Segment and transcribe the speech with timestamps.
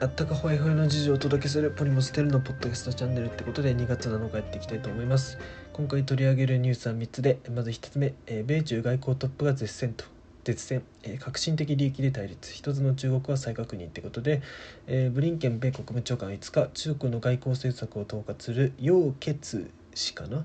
[0.00, 5.38] あったかほやほやの事情をお届けするポリモステルのポッドキャストチャンネルってことで2月7日やっていきたいと思います。
[5.72, 10.04] 今回取り上げるニュースは3つでまず1つ目、えー米中外交トップが絶戦と。
[10.42, 12.52] 絶戦、えー革新的利益で対立。
[12.52, 14.42] 一つの中国は再確認ってことで、
[14.88, 20.44] えーブリンケン米国務長官は5日中国の外交政策を統括する楊潔氏かな？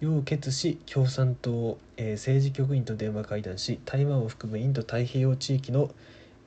[0.00, 5.90] 楊潔氏共産党、えー政治局員と電話会談し台湾を含むインド太平洋地域の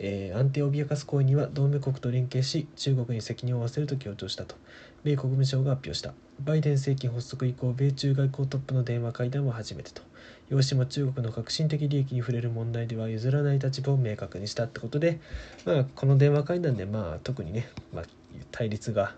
[0.05, 4.55] えー安定を脅かす行為には同盟国と連携し中国に責任を負わせると強調したと。
[5.03, 6.13] 米国務省が発表した。
[6.41, 10.01] バイデン政権発足以降米中外交トップの電話会談は初めてと。
[10.49, 15.21] 楊氏も中国の革新的利益に触れる問題では譲らない立場を明確にしたってことで、
[15.65, 18.05] まあ、この電話会談で、まあ、特にね、まあ、
[18.51, 19.15] 対立が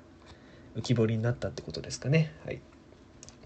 [0.76, 2.32] 浮き彫りになったってことですかね。
[2.46, 2.60] はい。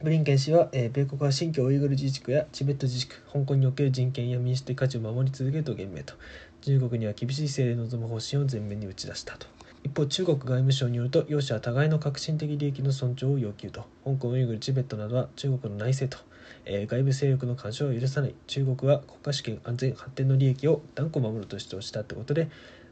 [0.02, 6.14] ブリンケン氏は、えー米国は新疆ウイグル自治区やチベット自治区香港における人権や民主的価値を守り続けると言明と。
[6.62, 9.48] 中国には厳しい姿勢で臨む方針を前面に打ち出したと。
[9.84, 13.82] 一方中国外務省によると両者は互いの革新的利益の尊重を要求と。
[14.06, 16.24] 香港ウイグルチベットなどは中国の内政と、
[16.64, 18.36] えー外部勢力の干渉を許さない。
[18.48, 22.48] 中国は国家主権安全発展の利益を断固守ると主張したってことで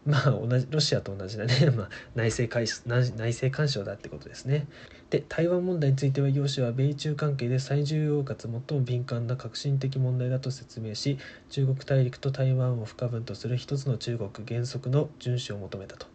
[0.07, 4.65] まあ同じロシアと同じだね、 まあ、内政干渉内内政干渉だってことですね。
[5.09, 11.17] で台湾問題については楊氏は米中関係で最重要かつ最も敏感な革新的問題だと説明し
[11.49, 16.07] 中国大陸と台湾を不可分とする一つの中国原則の遵守を求めたと。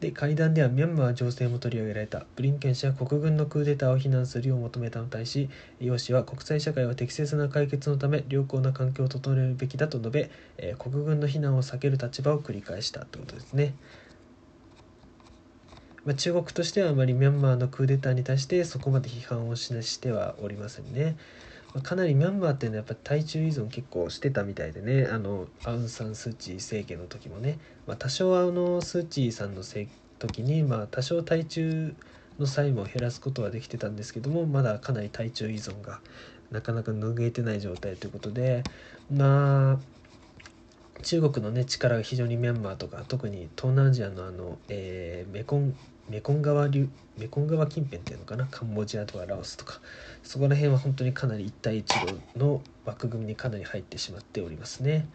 [0.00, 13.74] で会談ではミャンマー情勢も取り上げられたブリンケン氏は国軍のクーデターを非難するよう求めたのに対し楊氏は国際社会は適切な解決のため良好な環境を整えるべきだと述べ、えー国軍の非難を避ける立場を繰り返したということですね。
[16.06, 21.16] まあ、中国としてはあまりミャンマーのクーデターに対してそこまで批判をししてはおりませんね。
[21.82, 25.06] かなりミャンマーっていうのはやっぱ対中依存結構してたみたいでね。
[25.06, 29.62] あのアウン・サン・スー・チー政権の時もね、まあ、多少あのスー・チーさんの
[30.18, 31.94] 時に、まあ、多少対中
[32.40, 36.00] の債務を減らすことはできてたんですけどもまだかなり対中依存が
[36.50, 38.64] なかなか拭えてない状態ということで。
[39.12, 40.00] まあ
[41.02, 45.74] 中国のね力が非常にミャンマーとか特に東南アジアのあの、えーメコン
[46.10, 48.46] メコン川流メコン川近辺っていうのかな？
[48.50, 49.80] カンボジアとかラオスとか
[50.22, 55.06] そこら辺は本当にかなり一帯一路の枠組みにかなり入ってしまっておりますね。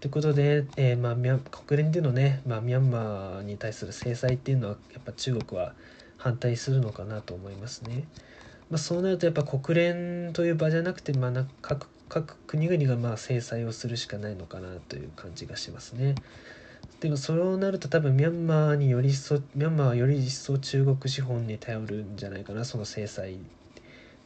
[0.00, 5.74] ということで、えーまあ、国連でのね、まあ、ミャンマーに対する制裁っていうのはやっぱ中国は
[6.16, 8.04] 反対するのかなと思いますね。
[8.70, 11.44] まあ、そうなるとやっぱ国連という場じゃなくて、まあ、
[12.08, 16.14] 各国々がま制裁をするしかないのかなという感じがしますね。
[17.00, 23.38] でもそうなると多分ミャンマーにより一層ミャンマーはより一層中国資本に頼るんじゃないかなその制裁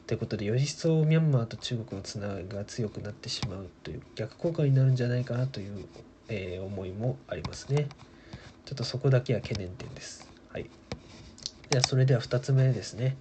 [0.09, 5.87] ということでより一層ミャンマーと中国のつながりが強くなってしまうという逆効果になるんじゃないかなという、
[6.29, 7.87] えー思いもありますね。
[8.65, 10.29] ちょっとそこだけは懸念点です。
[10.51, 10.69] はい、
[11.71, 13.17] ではそれでは2つ目ですね。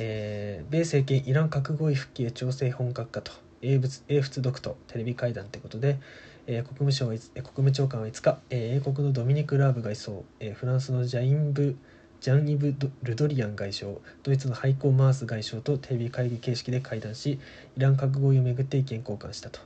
[0.00, 5.98] えー米政権イラン核合意復帰へ調整本格化と英仏英仏独とテレビ会談ということで、
[6.46, 11.76] えー国務省は国務長官は5日、えー英国のドミニク・ラーブ外相、えーフランスのジャインブ・
[12.20, 13.92] ジャン・イブ・ルドリアン外相
[14.22, 17.38] ドイツのハイコー・マース外相とテレビ会議形式で会談し
[17.76, 19.60] イラン核合意をめぐって意見交換したと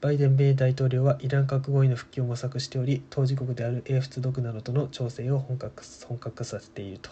[0.00, 7.10] バイデン米大統領はイラン核合意の復帰を模索しており当事国である英仏独などとの調整を本格本格化させていると。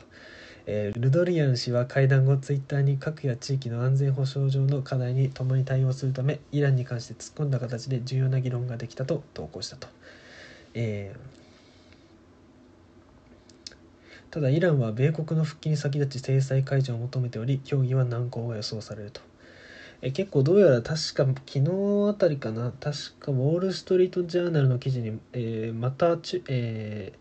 [0.67, 9.89] えールドリアン氏は会談後ツイッターに核や地域の安全保障上の課題に共に対応するためイランに関して突っ込んだ形で重要な議論ができたと投稿したと、
[10.75, 11.45] えー
[14.31, 19.21] ただイランは米国の復帰に先立ち制裁解除を求めており協議は難航が予想されると。
[20.03, 21.71] え結構どうやら確か昨日
[22.11, 27.13] あたりかな確かウォール・ストリート・ジャーナルの記事に、えーまたち、え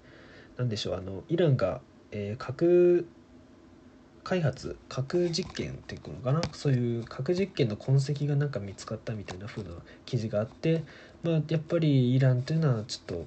[0.56, 3.06] ーなんでしょうあのイランが、えー核
[4.23, 6.41] 開発核実験っていうのかな？
[6.53, 9.69] そういう核実験の痕跡がなんか見つかったみたいな風な
[10.06, 10.84] 記事があって、
[11.23, 13.25] まあ、やっぱりイランというのはちょっと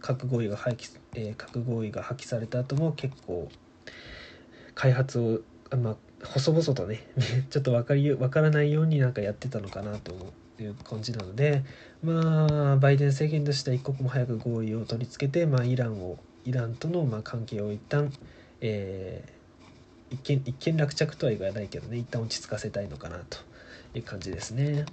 [0.00, 3.50] 核合意が廃棄、えー核合意が破棄された後も結構
[4.74, 5.40] 開発を
[5.70, 7.06] あまあ細々とね
[7.50, 10.12] ちょっと分かり分からないようになんかやってたのかなと
[10.58, 11.64] いう感じなので
[12.02, 18.10] まあバイデン政権としては一刻も早く合意を取り付けて、まあ、イランをイランとのまあ関係を一旦、
[18.62, 19.39] えー
[20.10, 23.38] 一見一見落着とは言わないけどね一旦落ち着かせたいのかなと
[23.94, 24.84] いう感じですね。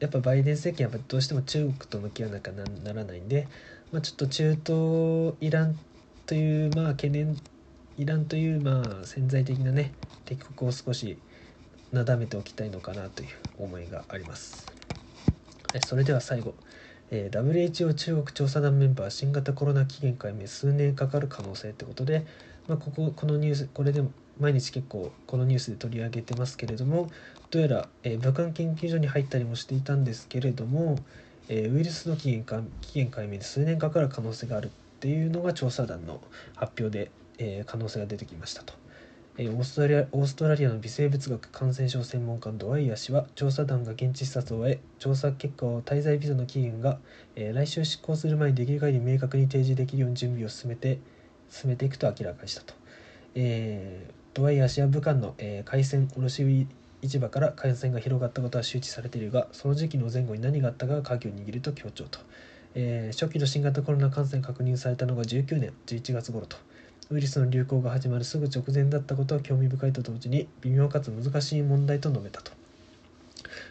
[0.00, 3.46] やっぱバイデン政権やっぱどうしても中国と向き合わなきゃならないんで、
[3.92, 5.78] まあ、ちょっと中東イラン
[6.24, 7.36] というまあ懸念
[7.98, 9.92] イランというまあ潜在的なね
[10.24, 11.18] 敵国を少し
[11.92, 14.66] なだめておきたいのかなという思いがあります。
[15.72, 16.54] はい、それでは最後、
[17.10, 22.24] えー WHO 中国調査団メンバー新型コロナ起源解明数年かかる可能性ってことで、
[22.68, 27.10] まあ、こここのニュースこれでも毎日結構このニュースで取り上げてますけれども
[27.50, 30.96] どうやら、えー武漢研究所に入ったりもしていたんですけれども、
[31.48, 34.70] えーウイルスの起源か起源解明に数年かかる可能性があるっ
[35.00, 36.20] ていうのが調査団の
[36.54, 38.74] 発表で、えー可能性が出てきましたと。
[39.36, 46.98] えーオーストラリアオーストラリアの微生物学感染症専門家ドワイヤ氏は調査団が現地視察を終え調査結果を滞在ビザの期限が、
[47.36, 50.98] えー来週執行する前にできる限り明確に提示できるように準備を進めて
[51.48, 52.74] 進めていくと明らかにしたと。
[53.34, 56.66] えードワイヤー武漢の、えー海鮮卸売
[57.02, 62.20] 市場から感染が広がったことは周知されているがその時期の前後に何があったかが鍵を握ると強調と、
[62.74, 66.56] えー初期の新型コロナ感染確認されたのが19年11月頃と
[67.10, 72.52] ウイルスの流行が始まるすぐ直前だったことは興味深いと同時に微妙かつ難しい問題と述べたと。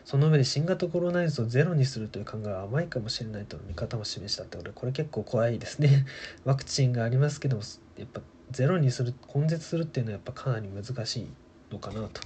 [0.03, 6.05] その上で新型コロナウイルスをゼロにするという考えは甘いかもしれないとの見方も示したってことでこれ結構怖いですね。
[6.43, 7.63] ワクチンがありますけども
[7.97, 8.21] やっぱ
[8.51, 11.27] ゼロにする根絶するっていうのはやっぱかなり難しい
[11.71, 12.21] のかなと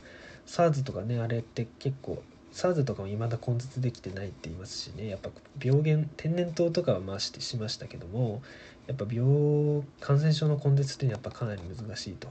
[0.46, 2.22] SARS とかねあれって結構
[2.54, 5.30] SARS とかも未だ根絶できてないって言いますしねやっぱ
[5.62, 8.42] 病原天然痘とかはまあしてしましたけども
[8.88, 12.28] やっぱ病感染症の根絶っていうのはやっぱかなり難しいと。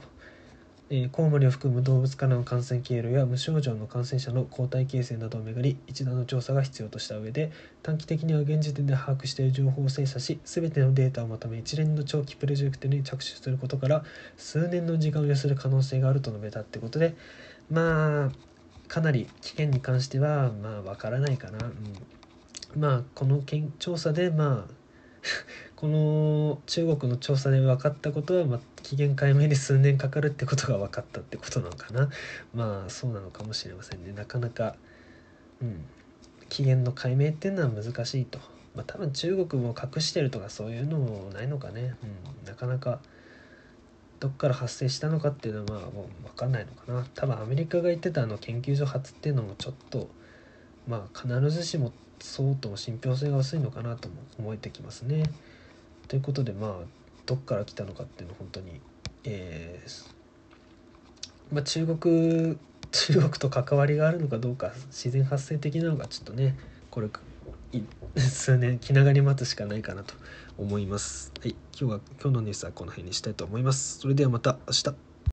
[0.89, 7.51] えコウモリを含む動物からの感染経路や無症状の感染者の抗体形成などをめぐり一段の調査が必要とした上で
[7.81, 14.03] 短期的には現時点で把握している情報を精査し全てのデータをまとめ一連の長期プロジェクトに着手することから
[14.37, 17.15] 数年の時間を要する可能性があると述べたってことで
[17.71, 18.31] まあ
[18.89, 23.41] かなり危険に関してはまあわからないかな、うん、まあこの
[23.79, 24.83] 調査でまあ
[25.83, 32.09] この中国の調査で分かったことは、まあ、期限解明に数年かかるってことが分かったってことなのかな。
[32.55, 34.13] まあそうなのかもしれませんね。
[34.13, 34.77] なかなか、
[35.61, 35.83] うん、
[36.47, 38.39] 期限の解明っていうのは難しいと、
[38.73, 43.01] まあ、多分中国も隠してるとかそういうのもないのかね、うん、なかなか
[44.21, 47.05] どっから発生したのかっていうのはまあもう分かんないのかな。
[47.13, 50.07] 多分アメリカが言ってたあの研究所発っていうのもちょっと
[50.87, 51.91] まあ必ずしも
[52.21, 55.23] そうとも信憑性が薄いのかなとも思えてきますね。
[56.07, 56.75] ということでまあ
[57.25, 58.81] どっから来たのかっていうの本当に、
[59.23, 60.13] えー
[61.51, 62.57] まあ、中国
[62.91, 66.55] 中国と関わりがあるのかどうか自然発生的なのかちょっとね
[66.91, 67.09] これ
[68.19, 70.13] 数年気長に待つしかないかなと
[70.57, 71.31] 思います。
[71.41, 73.99] はい、今日は今日のニュースはこの辺にしたいと思います。
[73.99, 75.12] それではまた明日。